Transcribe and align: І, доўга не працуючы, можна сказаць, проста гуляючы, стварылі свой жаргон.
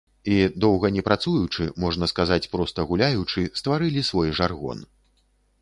І, 0.35 0.35
доўга 0.63 0.89
не 0.95 1.03
працуючы, 1.09 1.67
можна 1.83 2.09
сказаць, 2.13 2.41
проста 2.55 2.87
гуляючы, 2.93 3.47
стварылі 3.63 4.01
свой 4.09 4.29
жаргон. 4.41 4.79